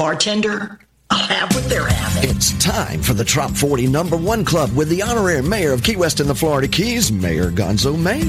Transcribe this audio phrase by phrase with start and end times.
[0.00, 0.80] Bartender,
[1.10, 2.30] I'll have what they're having.
[2.30, 5.96] It's time for the Trop 40 Number One Club with the honorary mayor of Key
[5.96, 8.24] West and the Florida Keys, Mayor Gonzo Mays.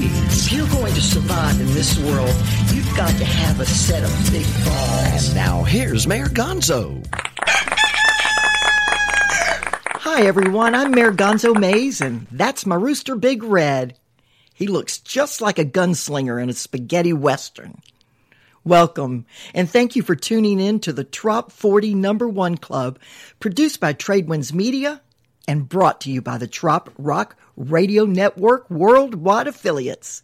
[0.46, 2.28] If you're going to survive in this world,
[2.74, 5.28] you've got to have a set of big balls.
[5.28, 7.02] And now here's Mayor Gonzo.
[9.96, 10.74] Hi, everyone.
[10.74, 13.96] I'm Mayor Gonzo Mays, and that's my rooster Big Red.
[14.52, 17.80] He looks just like a gunslinger in a spaghetti western.
[18.64, 23.00] Welcome, and thank you for tuning in to the Trop 40 Number One Club,
[23.40, 25.02] produced by Tradewinds Media
[25.48, 30.22] and brought to you by the Trop Rock Radio Network worldwide affiliates.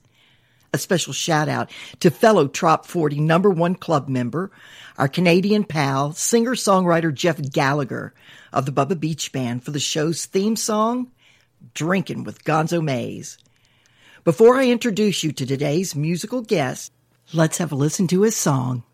[0.73, 4.53] A special shout out to fellow Trop 40 Number One Club member,
[4.97, 8.15] our Canadian pal, singer songwriter Jeff Gallagher
[8.53, 11.11] of the Bubba Beach Band for the show's theme song,
[11.75, 13.37] Drinking with Gonzo Mays.
[14.23, 16.93] Before I introduce you to today's musical guest,
[17.35, 18.85] Let's have a listen to his song.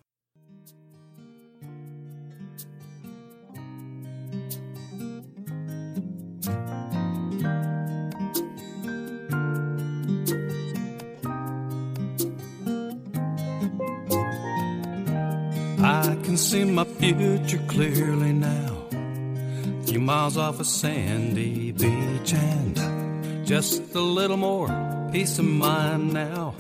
[15.78, 18.88] I can see my future clearly now.
[18.90, 26.12] A few miles off a sandy beach and just a little more peace of mind
[26.12, 26.56] now.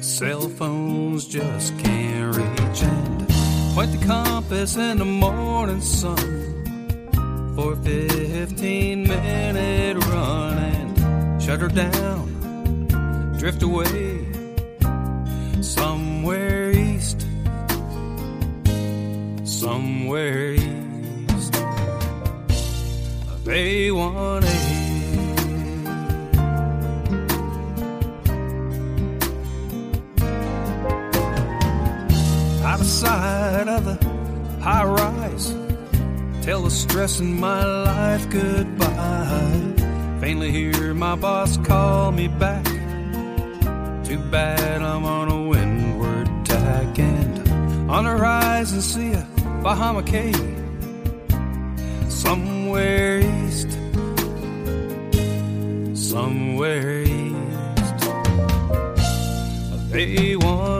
[0.00, 2.82] Cell phones just can't reach.
[2.82, 3.28] And
[3.74, 6.16] point the compass in the morning sun.
[7.54, 12.86] For a 15 minute run and shut her down,
[13.38, 14.26] drift away
[15.60, 17.26] somewhere east,
[19.44, 21.54] somewhere east.
[23.28, 24.69] Of A1A.
[33.04, 33.96] Out of the
[34.60, 35.54] high rise.
[36.42, 39.74] Tell the stress in my life goodbye.
[40.20, 42.64] Faintly hear my boss call me back.
[44.04, 49.26] Too bad I'm on a windward tack and on the horizon see a
[49.62, 50.36] Bahama Cape
[52.08, 53.70] somewhere east,
[55.94, 58.04] somewhere east
[59.72, 60.79] of A1A.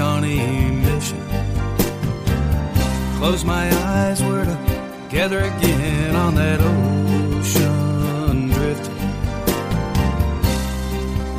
[0.00, 1.20] Shawnee Mission.
[3.18, 4.46] Close my eyes, we're
[5.10, 8.94] together again on that ocean drifting.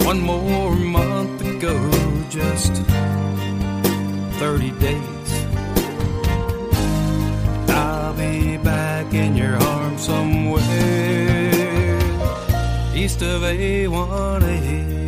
[0.06, 1.76] One more month to go,
[2.30, 2.74] just
[4.38, 5.32] 30 days.
[7.68, 10.62] I'll be back in your arms somewhere
[12.94, 15.01] east of A1A.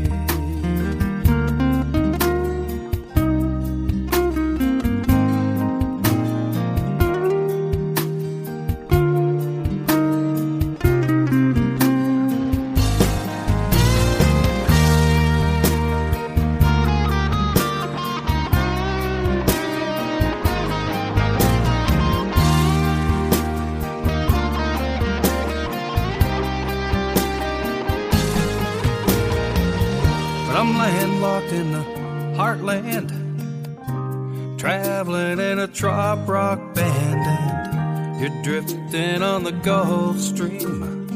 [39.63, 41.07] Gulf Stream.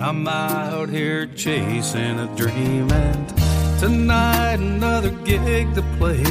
[0.00, 3.28] I'm out here chasing a dream, and
[3.78, 6.24] tonight another gig to play.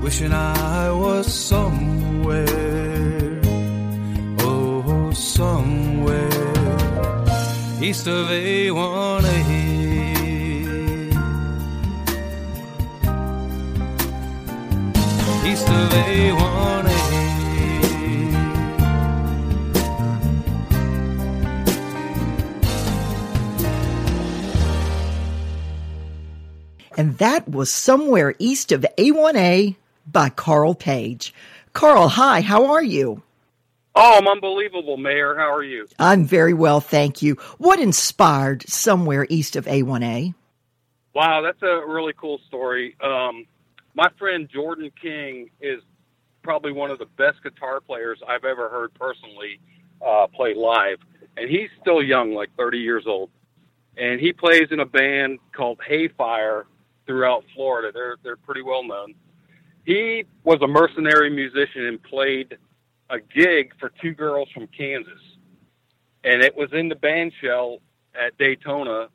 [0.00, 2.38] Wishing I was somewhere,
[4.38, 6.52] oh, somewhere
[7.82, 9.48] east of A1A.
[15.44, 16.77] east of A1A.
[26.98, 29.76] And that was Somewhere East of A1A
[30.10, 31.32] by Carl Page.
[31.72, 33.22] Carl, hi, how are you?
[33.94, 35.36] Oh, I'm unbelievable, Mayor.
[35.36, 35.86] How are you?
[36.00, 37.34] I'm very well, thank you.
[37.58, 40.34] What inspired Somewhere East of A1A?
[41.14, 42.96] Wow, that's a really cool story.
[43.00, 43.46] Um,
[43.94, 45.80] my friend Jordan King is
[46.42, 49.60] probably one of the best guitar players I've ever heard personally
[50.04, 50.98] uh, play live,
[51.36, 53.30] and he's still young, like 30 years old,
[53.96, 56.64] and he plays in a band called Hayfire
[57.08, 57.90] throughout Florida.
[57.92, 59.14] They're they're pretty well known.
[59.84, 62.56] He was a mercenary musician and played
[63.10, 65.20] a gig for two girls from Kansas,
[66.22, 67.78] and it was in the band shell
[68.14, 69.08] at Daytona,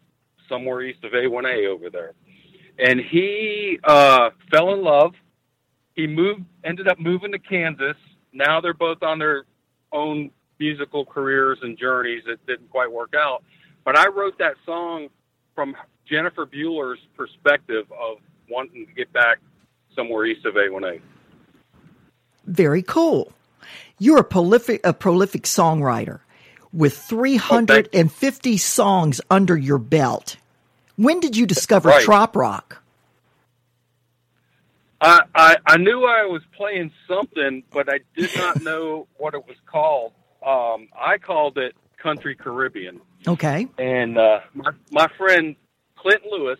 [0.49, 2.13] somewhere east of A1A over there.
[2.79, 5.13] And he uh, fell in love.
[5.95, 7.95] He moved, ended up moving to Kansas.
[8.33, 9.43] Now they're both on their
[9.91, 13.43] own musical careers and journeys that didn't quite work out.
[13.85, 15.09] But I wrote that song
[15.55, 15.75] from
[16.09, 18.17] Jennifer Bueller's perspective of
[18.49, 19.39] wanting to get back
[19.95, 20.99] somewhere east of A1A.
[22.45, 23.31] Very cool.
[23.99, 26.19] You're a prolific a prolific songwriter
[26.73, 30.37] with 350 songs under your belt.
[30.95, 32.03] When did you discover Right.
[32.03, 32.81] trop rock?
[34.99, 39.45] I, I I knew I was playing something, but I did not know what it
[39.47, 40.13] was called.
[40.45, 43.67] Um, I called it Country Caribbean, Okay.
[43.77, 45.55] and uh, my my friend
[45.97, 46.59] Clint Lewis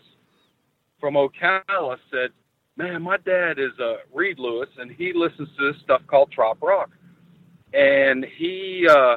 [1.00, 2.30] from Ocala said,
[2.76, 6.62] "Man, my dad is uh, Reed Lewis, and he listens to this stuff called trop
[6.62, 6.90] rock."
[7.72, 9.16] And he uh,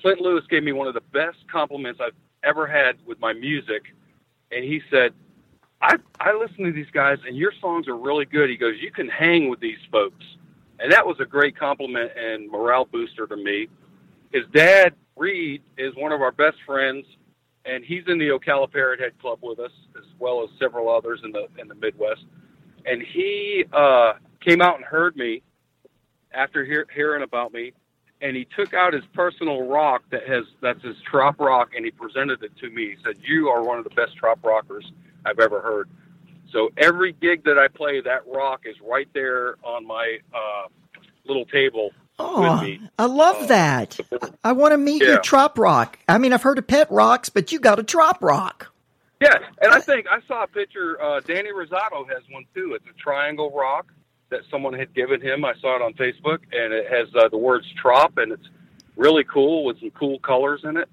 [0.00, 3.82] Clint Lewis gave me one of the best compliments I've ever had with my music,
[4.50, 5.12] and he said,
[5.82, 8.50] I I listen to these guys, and your songs are really good.
[8.50, 10.24] He goes, you can hang with these folks,
[10.78, 13.68] and that was a great compliment and morale booster to me.
[14.32, 17.04] His dad Reed is one of our best friends,
[17.66, 21.20] and he's in the Ocala Parrot Head Club with us, as well as several others
[21.22, 22.24] in the in the Midwest.
[22.86, 25.42] And he uh, came out and heard me
[26.32, 27.72] after hear, hearing about me,
[28.22, 31.90] and he took out his personal rock that has that's his trop rock, and he
[31.90, 32.90] presented it to me.
[32.90, 34.90] He said, "You are one of the best trop rockers
[35.26, 35.90] I've ever heard."
[36.50, 40.68] So every gig that I play, that rock is right there on my uh,
[41.26, 41.90] little table
[42.22, 42.76] Oh.
[42.98, 43.98] I love Uh, that.
[44.44, 45.20] I want to meet your Yeah.
[45.20, 45.98] trop rock.
[46.08, 48.68] I mean, I've heard of pet rocks, but you got a trop rock.
[49.20, 51.00] Yeah, and I think I saw a picture.
[51.02, 52.74] Uh, Danny Rosato has one too.
[52.74, 53.86] It's a triangle rock
[54.30, 55.44] that someone had given him.
[55.44, 58.48] I saw it on Facebook, and it has uh, the words "trop," and it's
[58.96, 60.88] really cool with some cool colors in it,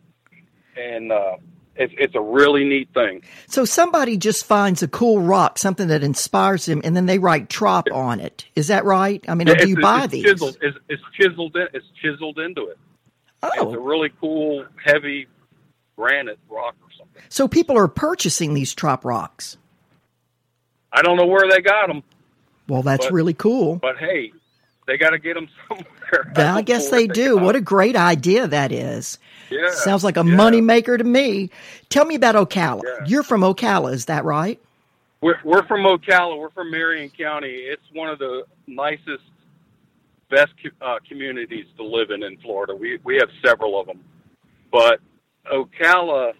[0.75, 1.37] and uh,
[1.79, 3.21] it's it's a really neat thing.
[3.47, 7.49] So somebody just finds a cool rock, something that inspires them, and then they write
[7.49, 8.45] trop on it.
[8.55, 9.23] Is that right?
[9.27, 10.23] I mean, or do you buy it's these?
[10.25, 11.67] Chiseled, it's, it's chiseled in.
[11.73, 12.77] It's chiseled into it.
[13.43, 13.73] It's oh.
[13.73, 15.27] a Oh, really cool, heavy
[15.95, 17.21] granite rock or something.
[17.29, 19.57] so people are purchasing these trop rocks.
[20.91, 22.03] I don't know where they got them,
[22.67, 23.75] Well, that's But- really cool.
[23.77, 24.31] but hey,
[24.87, 26.31] they got to get them somewhere.
[26.35, 27.37] I guess they do.
[27.37, 29.19] What a great idea that is.
[29.51, 30.35] yeah, Sounds like a yeah.
[30.35, 31.49] money maker to me.
[31.89, 32.81] Tell me about Ocala.
[32.83, 33.05] Yeah.
[33.05, 34.59] You're from Ocala, is that right?
[35.21, 36.37] We're we're from Ocala.
[36.39, 37.49] We're from Marion County.
[37.49, 39.23] It's one of the nicest,
[40.29, 42.75] best uh, communities to live in in Florida.
[42.75, 43.99] We we have several of them,
[44.71, 44.99] but
[45.51, 46.33] Ocala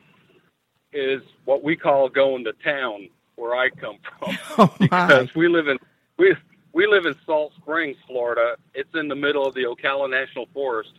[0.93, 5.07] is what we call going to town, where I come from, Oh my.
[5.07, 5.77] because we live in
[6.19, 6.35] we
[6.73, 8.55] we live in Salt Springs, Florida.
[8.73, 10.91] It's in the middle of the Ocala National Forest,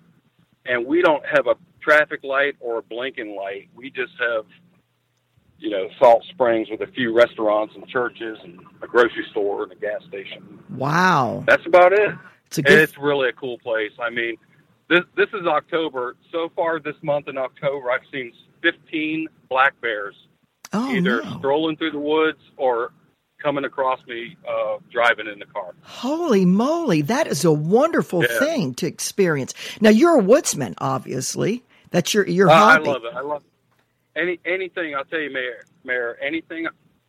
[0.67, 3.69] and we don't have a traffic light or a blinking light.
[3.75, 4.45] We just have
[5.59, 9.73] you know, Salt Springs with a few restaurants and churches and a grocery store and
[9.73, 10.61] a gas station.
[10.71, 11.45] Wow.
[11.49, 12.15] That's about it.
[12.47, 13.93] It's a And good it's really a cool place.
[14.01, 14.37] I mean,
[14.89, 16.17] this this is October.
[16.31, 18.33] So far this month in October, I've seen
[18.63, 20.15] 15 black bears
[20.73, 21.39] Oh either no.
[21.39, 22.93] strolling through the woods or
[23.39, 25.75] coming across me uh, driving in the car.
[25.83, 28.39] Holy moly, that is a wonderful Yeah.
[28.39, 29.55] thing to experience.
[29.81, 31.63] Now you're a woodsman, obviously.
[31.91, 33.15] That's your your Uh, I love it.
[33.15, 33.43] I love
[34.17, 34.95] any anything.
[34.95, 35.65] I'll tell you, Mayor.
[35.85, 36.67] Mayor, anything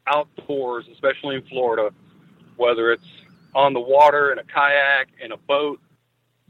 [0.08, 1.92] outdoors, especially in Florida,
[2.56, 3.06] whether it's
[3.56, 5.80] on the water in a kayak, in a boat,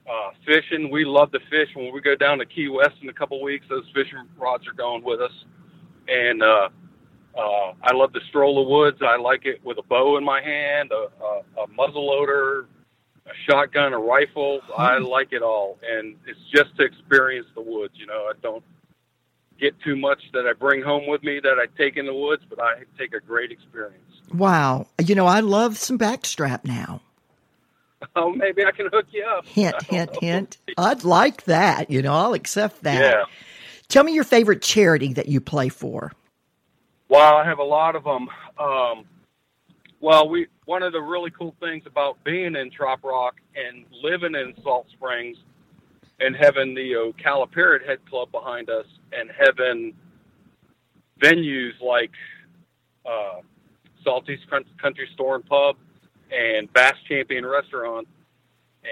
[0.10, 0.92] uh, fishing.
[0.92, 1.70] We love to fish.
[1.74, 4.74] When we go down to Key West in a couple weeks, those fishing rods are
[4.74, 5.32] going with us.
[6.08, 6.70] And uh,
[7.38, 9.00] uh, I love to stroll the woods.
[9.02, 12.68] I like it with a bow in my hand, a, a, a muzzle loader,
[13.26, 14.62] a shotgun, a rifle.
[14.78, 17.94] I like it all, and it's just to experience the woods.
[17.96, 18.64] You know, I don't
[19.60, 22.44] get too much that I bring home with me that I take in the woods,
[22.50, 24.04] but I take a great experience.
[24.34, 24.88] Wow.
[25.04, 27.02] You know, I love some backstrap now.
[28.16, 29.46] Oh, maybe I can hook you up.
[29.46, 30.20] Hint, hint, know.
[30.22, 30.58] hint.
[30.78, 31.90] I'd like that.
[31.90, 32.98] You know, I'll accept that.
[32.98, 33.24] Yeah.
[33.90, 36.14] Tell me your favorite charity that you play for.
[37.10, 38.30] Well, I have a lot of them.
[38.60, 39.06] Um,
[40.00, 44.36] well, we one of the really cool things about being in Trop Rock and living
[44.36, 45.38] in Salt Springs
[46.20, 49.94] and having the Ocala Parrot Head Club behind us and having
[51.20, 52.12] venues like
[53.06, 53.40] uh,
[54.04, 54.40] Salty's
[54.82, 55.76] Country Store and Pub
[56.32, 58.08] and Bass Champion Restaurant.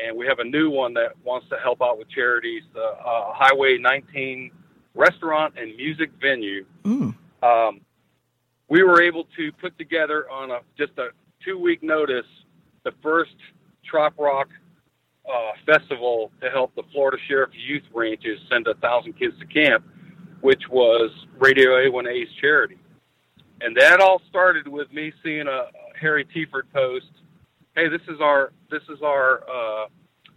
[0.06, 3.34] And we have a new one that wants to help out with charities, the uh,
[3.34, 4.52] Highway 19
[4.96, 7.14] Restaurant and Music Venue Mm.
[7.44, 7.82] um,
[8.70, 11.10] we were able to put together on a just a
[11.44, 12.26] two week notice
[12.84, 13.36] the first
[13.86, 14.50] trop rock
[15.28, 19.86] uh, festival to help the Florida Sheriff Youth Ranches send a thousand kids to camp,
[20.42, 22.78] which was Radio A1A's charity.
[23.62, 25.66] And that all started with me seeing a
[26.00, 27.10] Harry Tiefert post.
[27.76, 29.88] Hey, this is our this is our uh,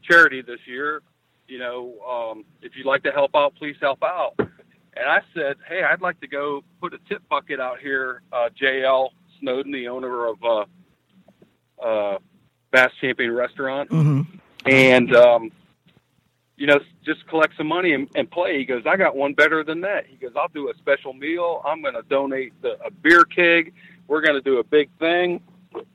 [0.02, 1.02] charity this year.
[1.46, 4.34] You know, um, if you'd like to help out, please help out.
[5.00, 8.20] And I said, hey, I'd like to go put a tip bucket out here.
[8.30, 9.08] Uh, JL
[9.40, 10.64] Snowden, the owner of uh,
[11.82, 12.18] uh,
[12.70, 14.22] Bass Champion Restaurant, hmm
[14.66, 15.50] and um,
[16.58, 18.58] you know, just collect some money and, and play.
[18.58, 20.04] He goes, I got one better than that.
[20.06, 21.62] He goes, I'll do a special meal.
[21.64, 23.72] I'm going to donate the, a beer keg.
[24.06, 25.40] We're going to do a big thing.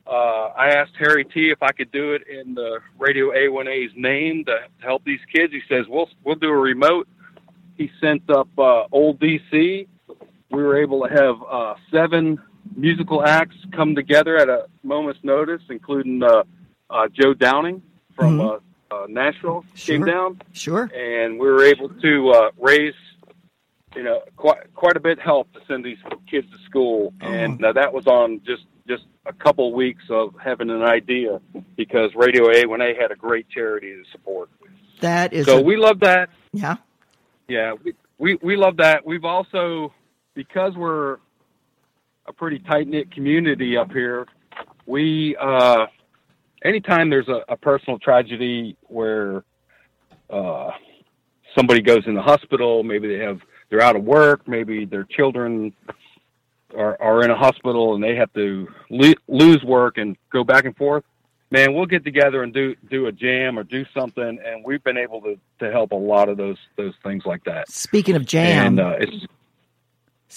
[0.04, 4.44] Uh, I asked Harry T if I could do it in the Radio A1A's name
[4.46, 5.52] to, to help these kids.
[5.52, 7.06] He says, we'll, we'll do a remote.
[7.76, 9.86] He sent up uh, Old DC.
[10.50, 12.40] We were able to have uh, seven
[12.74, 16.44] musical acts come together at a moment's notice, including uh,
[16.90, 17.82] uh, Joe Downing
[18.14, 18.60] from Mhm.
[18.90, 19.96] uh, uh, Nashville Sure.
[19.96, 20.88] came down Sure.
[20.94, 22.94] and we were able to uh, raise,
[23.94, 25.98] you know, quite quite a bit help to send these
[26.30, 30.70] kids to school, and uh, that was on just just a couple weeks of having
[30.70, 31.40] an idea
[31.76, 34.48] because Radio A1A had a great charity to support.
[35.00, 35.46] That is.
[35.46, 36.30] So a- we love that.
[36.52, 36.76] yeah.
[37.48, 39.06] Yeah, we, we we love that.
[39.06, 39.92] We've also
[40.34, 41.18] because we're
[42.26, 44.26] a pretty tight knit community up here.
[44.86, 45.86] We uh,
[46.64, 49.44] anytime there's a, a personal tragedy where
[50.30, 50.70] uh,
[51.56, 55.72] somebody goes in the hospital, maybe they have they're out of work, maybe their children
[56.76, 60.64] are are in a hospital and they have to lo- lose work and go back
[60.64, 61.04] and forth.
[61.50, 64.96] Man, we'll get together and do do a jam or do something, and we've been
[64.96, 67.70] able to to help a lot of those those things like that.
[67.70, 69.26] Speaking of jam, And uh, it's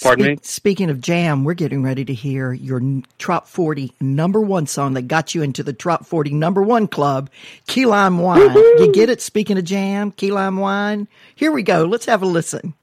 [0.01, 0.38] pardon me?
[0.44, 2.80] Speaking of jam, we're getting ready to hear your
[3.18, 7.30] Trop 40 number one song that got you into the Trop 40 number one club,
[7.66, 8.54] Key Lime Wine.
[8.54, 9.20] You get it?
[9.20, 11.08] Speaking of jam, Key Lime Wine.
[11.36, 11.86] Here we go.
[11.86, 12.75] Let's have a listen.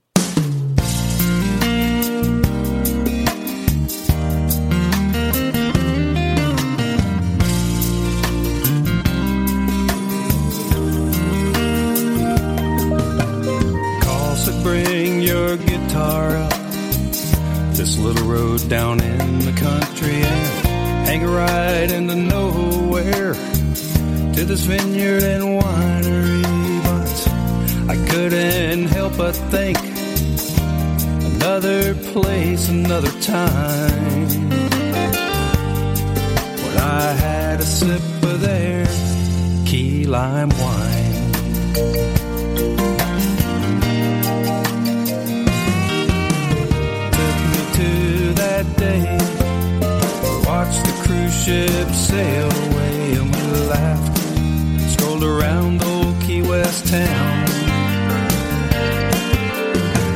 [15.96, 16.52] Up
[17.72, 20.66] this little road down in the country and
[21.06, 23.34] hang a ride into nowhere
[24.34, 26.42] to this vineyard and winery.
[26.84, 29.78] But I couldn't help but think
[31.34, 34.28] another place, another time.
[36.62, 38.86] When I had a sip of their
[39.66, 42.15] key lime wine.
[48.56, 49.04] That day.
[50.48, 54.18] Watched the cruise ship sail away and we laughed.
[54.92, 57.46] Strolled around old Key West town.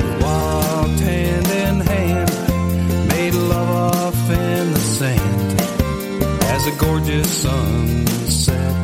[0.00, 2.30] We walked hand in hand,
[3.08, 5.60] made love off in the sand.
[6.54, 8.82] As a gorgeous sunset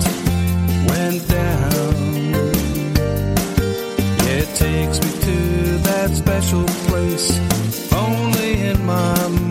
[0.88, 1.94] went down.
[4.22, 5.38] Yeah, it takes me to
[5.88, 7.28] that special place,
[7.92, 9.45] only in my mind.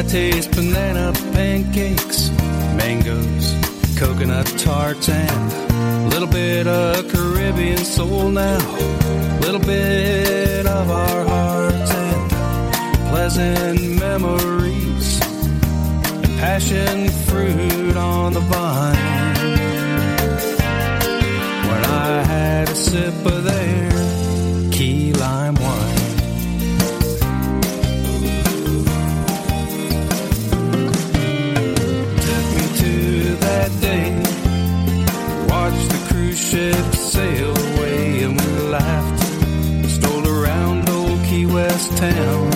[0.00, 2.30] I taste banana pancakes,
[2.74, 3.54] mangoes,
[3.98, 5.52] coconut tarts, and
[6.06, 8.56] a little bit of Caribbean soul now.
[8.56, 12.30] A Little bit of our hearts and
[13.10, 18.96] pleasant memories, and passion fruit on the vine.
[21.68, 23.89] When I had a sip of their
[36.50, 39.22] ship sail away and we laughed.
[39.88, 42.49] Strolled around old Key West town.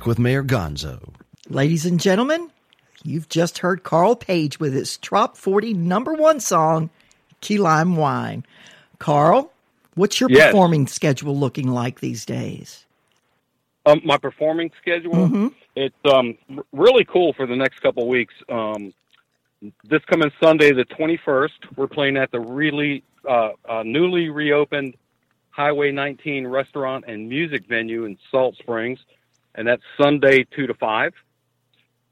[0.00, 1.12] Back with Mayor Gonzo.
[1.50, 2.50] Ladies and gentlemen,
[3.04, 6.88] you've just heard Carl Page with his Trop 40 number one song,
[7.42, 8.46] Key Lime Wine.
[8.98, 9.52] Carl,
[9.96, 10.46] what's your Yes.
[10.46, 12.86] performing schedule looking like these days?
[13.84, 15.48] Um, my performing schedule, Mm-hmm.
[15.76, 16.38] it's um,
[16.72, 18.32] really cool for the next couple of weeks.
[18.48, 18.94] Um,
[19.84, 24.94] this coming Sunday, the 21st, we're playing at the really uh, uh, newly reopened
[25.50, 28.98] Highway 19 restaurant and music venue in Salt Springs,
[29.54, 31.12] and that's Sunday 2 to 5.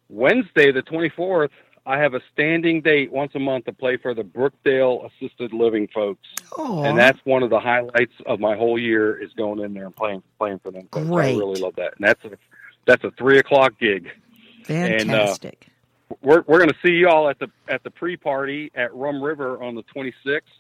[0.09, 1.51] Wednesday, the 24th,
[1.89, 5.89] I have a standing date once a month to play for the Brookdale Assisted Living
[5.89, 6.27] folks.
[6.59, 9.87] Oh, and that's one of the highlights of my whole year is going in there
[9.87, 10.87] and playing playing for them.
[10.93, 11.07] folks.
[11.07, 11.35] Great.
[11.35, 12.31] I really love that, and that's a
[12.87, 14.11] that's a three o'clock gig.
[14.69, 15.69] and, uh, fantastic.
[16.21, 19.63] We're we're going to see y'all at the at the pre party at Rum River
[19.63, 20.53] on the twenty sixth.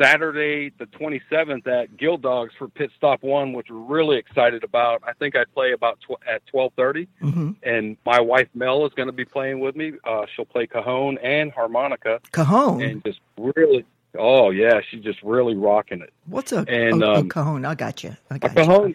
[0.00, 4.64] Saturday the twenty seventh at Guild Dogs for Pit Stop One, which we're really excited
[4.64, 5.02] about.
[5.06, 8.92] I think I play about tw- at twelve thirty, hmm and my wife Mel is
[8.94, 9.92] going to be playing with me.
[10.04, 12.80] Uh, she'll play cajon and harmonica, Cajon.
[12.82, 13.84] and just really.
[14.18, 16.12] Oh yeah, she's just really rocking it.
[16.26, 17.64] What's a, and, a, a um, cajon?
[17.66, 18.16] I got you.
[18.30, 18.56] I A got you.
[18.64, 18.94] cajon,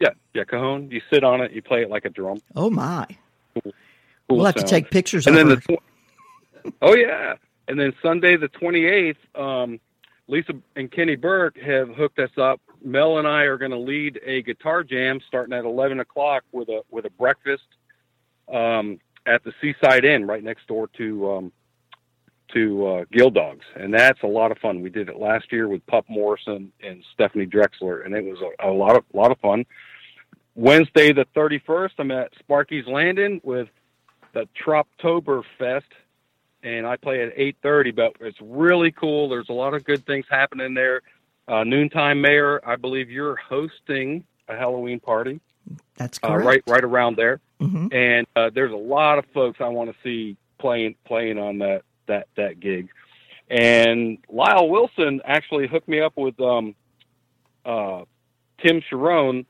[0.00, 0.90] yeah, yeah, cajon.
[0.90, 2.40] You sit on it, you play it like a drum.
[2.56, 3.06] Oh my!
[3.62, 3.72] Cool
[4.28, 5.62] we'll have to take pictures And of then her.
[5.68, 5.76] the
[6.70, 7.34] tw- oh yeah,
[7.68, 9.78] and then Sunday the twenty eighth, um,
[10.28, 12.60] Lisa and Kenny Burke have hooked us up.
[12.84, 16.68] Mel and I are going to lead a guitar jam starting at eleven o'clock with
[16.68, 17.66] a with a breakfast
[18.52, 21.52] um, at the Seaside Inn right next door to um,
[22.54, 24.82] to uh, Guild Dogs, and that's a lot of fun.
[24.82, 28.68] We did it last year with Pup Morrison and Stephanie Drexler, and it was a,
[28.68, 29.64] a lot of lot of fun.
[30.54, 33.68] Wednesday the thirty first, I'm at Sparky's Landing with
[34.32, 35.86] the Troptober Fest,
[36.66, 37.92] and I play at eight thirty.
[37.92, 39.28] But it's really cool.
[39.28, 41.02] There's a lot of good things happening there.
[41.48, 45.40] Uh, noontime Mayor, I believe you're hosting a Halloween party
[45.96, 49.68] That's uh, right right around there hmm and uh, there's a lot of folks I
[49.68, 52.88] want to see playing playing on that that that gig.
[53.48, 56.74] And Lyle Wilson actually hooked me up with um,
[57.64, 58.02] uh,
[58.58, 59.46] Tim Sharon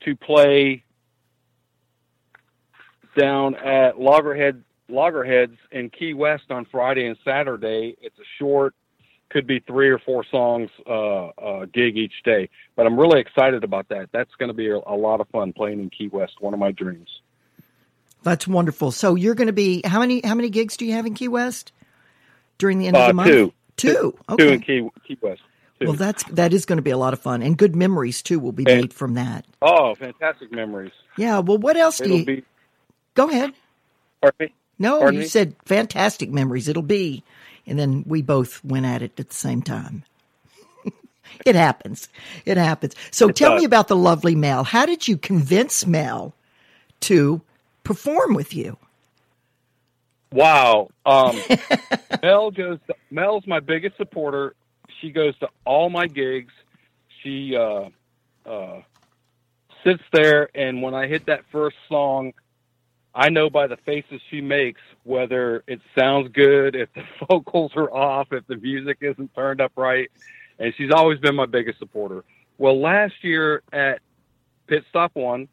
[0.00, 0.82] to play
[3.16, 7.96] down at Loggerhead Loggerheads in Key West on Friday and Saturday.
[8.00, 8.74] It's a short,
[9.30, 12.48] could be three or four songs uh, uh, gig each day.
[12.76, 14.10] But I'm really excited about that.
[14.12, 16.34] That's going to be a, a lot of fun playing in Key West.
[16.40, 17.08] One of my dreams.
[18.22, 18.92] That's wonderful.
[18.92, 21.26] So you're going to be how many how many gigs do you have in Key
[21.28, 21.72] West
[22.58, 23.28] during the end of Uh, the month?
[23.30, 23.52] two.
[23.76, 24.18] Two.
[24.38, 25.40] Two in Key Key West.
[25.80, 25.86] Two.
[25.86, 28.38] Well, that's that is going to be a lot of fun, and good memories too
[28.38, 29.44] will be And- made from that.
[29.60, 30.92] oh, fantastic memories.
[31.16, 31.40] Yeah.
[31.40, 32.24] Well, what else do It'll you?
[32.26, 32.44] be.
[33.14, 33.52] Go ahead.
[34.20, 34.54] Pardon me.
[34.82, 35.28] No, Pardon you me?
[35.28, 36.68] said fantastic memories.
[36.68, 37.22] It'll be,
[37.66, 40.04] and then we both went at it at the same time.
[41.46, 42.08] it happens.
[42.44, 42.94] It happens.
[43.10, 43.60] So It tell does.
[43.60, 44.64] me about the lovely Mel.
[44.64, 46.34] How did you convince Mel
[47.00, 47.40] to
[47.84, 48.76] perform with you?
[50.32, 50.88] Wow.
[51.06, 51.38] Um,
[52.22, 52.78] Mel goes.
[52.88, 54.54] To, Mel's my biggest supporter.
[55.00, 56.52] She goes to all my gigs.
[57.22, 57.90] She uh,
[58.46, 58.80] uh,
[59.84, 62.32] sits there, and when I hit that first song,
[63.14, 67.92] I know by the faces she makes whether it sounds good, if the vocals are
[67.92, 70.10] off, if the music isn't turned up right.
[70.58, 72.24] And she's always been my biggest supporter.
[72.58, 74.00] Well, last year at
[74.66, 75.48] Pit Stop One,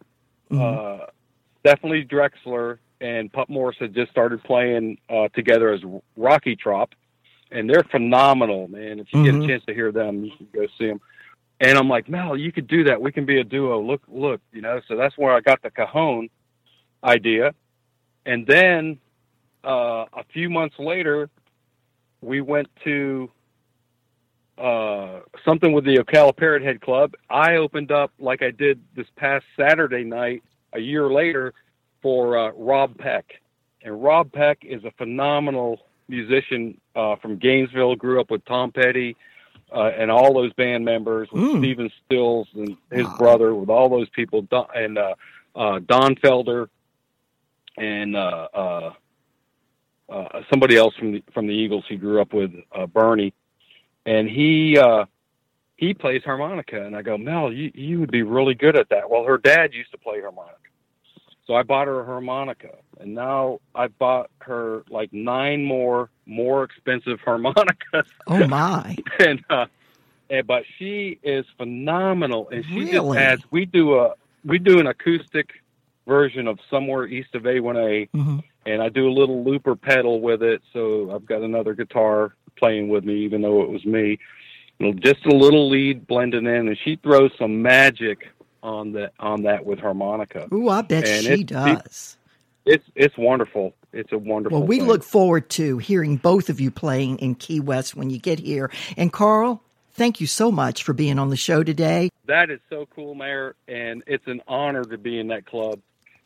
[0.52, 1.08] uh,
[1.62, 5.82] Stephanie Drexler and Pup Morris had just started playing uh, together as
[6.16, 6.94] Rocky Trop,
[7.52, 9.00] and they're phenomenal, man.
[9.00, 9.44] If you get Mhm.
[9.46, 11.02] a chance to hear them, you can go see them.
[11.62, 13.02] And I'm like, Mel, you could do that.
[13.02, 13.82] We can be a duo.
[13.82, 14.80] Look, look, you know.
[14.88, 16.30] So that's where I got the Cajon
[17.04, 17.54] idea,
[18.26, 19.00] and then
[19.64, 21.30] uh, a few months later,
[22.22, 23.30] we went to
[24.58, 27.14] uh, something with the Ocala Parrot Head Club.
[27.30, 31.54] I opened up like I did this past Saturday night a year later
[32.02, 33.26] for uh, Rob Peck.
[33.84, 39.16] And Rob Peck is a phenomenal musician uh, from Gainesville, grew up with Tom Petty
[39.74, 41.60] uh, and all those band members, with Mm.
[41.60, 43.18] Stephen Stills and his Wow.
[43.18, 45.14] brother, with all those people, Don, and uh,
[45.56, 46.68] uh, Don Felder
[47.78, 48.92] and uh, uh,
[50.10, 53.34] uh, somebody else from the, from the Eagles he grew up with, uh, Bernie.
[54.06, 55.06] And he uh,
[55.76, 59.10] he plays harmonica, and I go, Mel, you you would be really good at that.
[59.10, 60.56] Well, her dad used to play harmonica,
[61.46, 66.64] so I bought her a harmonica, and now I bought her like nine more more
[66.64, 68.98] expensive harmonicas, Oh my!
[69.20, 69.66] and uh,
[70.30, 73.18] and but she is phenomenal, and she just Really?
[73.18, 73.44] adds.
[73.52, 75.50] We do a we do an acoustic
[76.10, 78.44] version of somewhere east of A1A, Mhm.
[78.66, 80.62] and I do a little looper pedal with it.
[80.74, 84.18] So I've got another guitar playing with me, even though it was me.
[85.02, 88.30] just a little lead blending in, and she throws some magic
[88.64, 90.48] on that on that with harmonica.
[90.54, 92.18] Ooh, I bet And she does.
[92.66, 93.74] It's it's wonderful.
[93.92, 94.60] It's a wonderful.
[94.60, 94.88] Well, we thing.
[94.88, 98.72] look forward to hearing both of you playing in Key West when you get here.
[98.96, 99.62] And Carl,
[99.94, 102.10] thank you so much for being on the show today.
[102.28, 105.80] That is so cool, Mayor, and it's an honor to be in that club.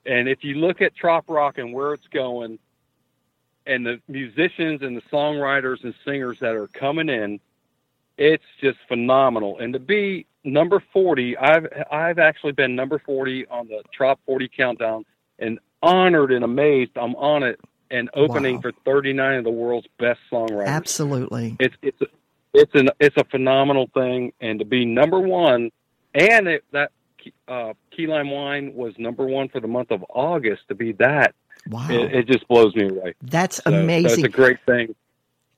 [0.05, 2.59] And if you look at Trop Rock and where it's going,
[3.65, 7.39] and the musicians and the songwriters and singers that are coming in,
[8.17, 9.59] it's just phenomenal.
[9.59, 14.49] And to be number forty, I've I've actually been number forty on the Trop Forty
[14.49, 15.05] countdown,
[15.39, 18.61] and honored and amazed I'm on it and opening Wow.
[18.61, 21.55] for thirty nine of the world's best songwriters Absolutely.
[21.59, 22.05] it's it's a,
[22.53, 25.71] it's an it's a phenomenal thing, and to be number one,
[26.13, 26.91] and it, that
[27.47, 30.63] uh, key lime wine was number one for the month of August.
[30.69, 31.33] To be that,
[31.69, 31.87] Wow.
[31.89, 33.13] it, it just blows me away.
[33.21, 34.21] That's So, amazing.
[34.21, 34.95] That's a great thing.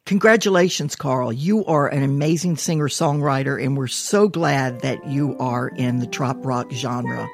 [0.06, 1.34] Congratulations, Carl.
[1.34, 6.06] You are an amazing singer songwriter, and we're so glad that you are in the
[6.06, 7.28] trop rock genre.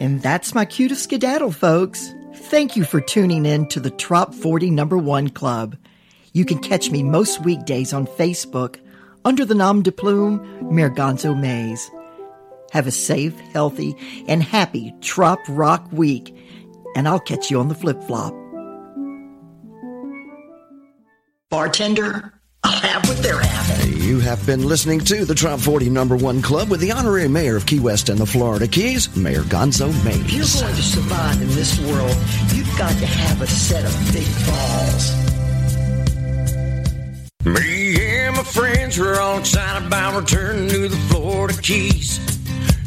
[0.00, 2.12] And that's my cue to skedaddle, folks.
[2.34, 5.76] Thank you for tuning in to the Trop 40 Number One Club.
[6.32, 8.78] You can catch me most weekdays on Facebook
[9.24, 10.40] under the nom de plume
[10.74, 11.90] Mayor Gonzo Mays.
[12.72, 13.94] Have a safe, healthy,
[14.28, 16.34] and happy Trop Rock week,
[16.96, 18.34] and I'll catch you on the flip flop.
[21.50, 22.32] Bartender,
[22.64, 24.00] I'll have what they're having.
[24.00, 27.56] You have been listening to the Trop 40 Number One Club with the honorary mayor
[27.56, 30.34] of Key West and the Florida Keys, Mayor Gonzo If Mays.
[30.34, 32.16] you're going to survive in this world,
[32.54, 35.31] you've got to have a set of big balls.
[37.44, 42.20] Me and my friends were all excited about returning to the Florida Keys.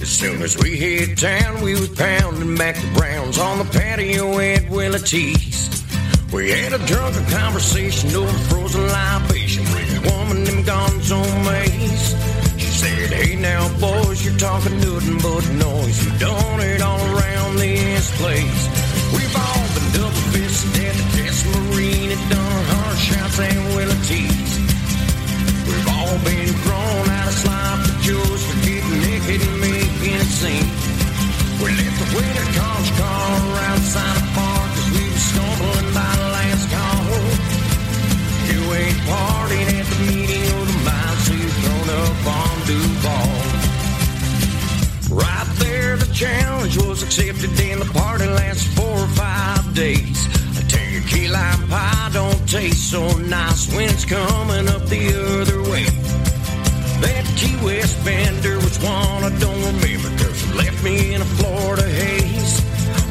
[0.02, 4.40] As soon as we hit town, we was pounding back the Browns on the patio
[4.40, 5.84] at Willie T's.
[6.32, 12.16] We had a drunken conversation over frozen libation with a woman named Gonzo Mays.
[12.58, 16.06] She said, Hey now, boys, you're talking nothing but noise.
[16.06, 18.68] You've done it all around this place.
[19.12, 24.02] We've all been double fisted at the Castle Marine and done hard shots at Willie
[24.08, 24.35] T's.
[26.24, 30.70] Been thrown out of sloppy joes for getting naked and making a scene.
[31.62, 33.36] We left the winter conch car
[33.70, 37.04] outside the park as we were stumbling by the last call.
[38.50, 43.32] You ain't partying at the meeting of the mind, so you're thrown up on Duval.
[45.20, 50.28] Right there, the challenge was accepted, and the party lasted four or five days.
[50.58, 55.42] I tell you, key lime pie don't taste so nice when it's coming up the
[55.42, 56.05] other way.
[57.46, 61.88] Key West bender was one I don't remember, cause it left me in a Florida
[61.88, 62.60] haze.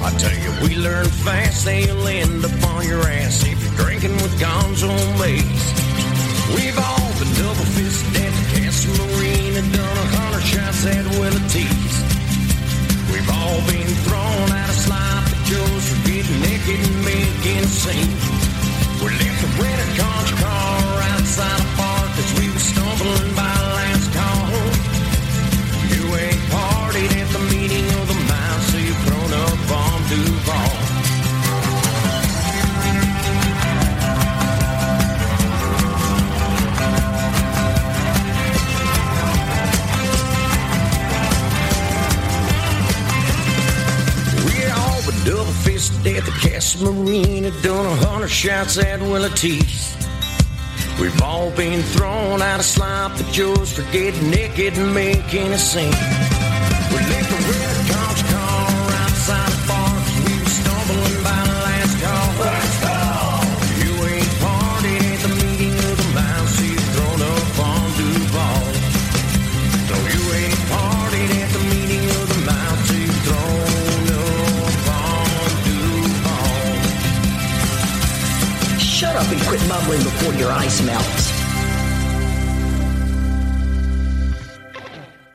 [0.03, 2.64] I tell you, we learn fast, you'll end up
[46.81, 49.97] Marine and done a hundred shots at Willie T's.
[51.01, 56.34] We've all been thrown out of sloppy joes for getting naked and making a scene.
[79.57, 81.34] Quit mumbling before your ice melts.